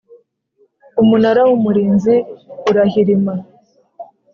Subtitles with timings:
[1.01, 2.15] Umunara w Umurinzi
[2.69, 3.33] urahirima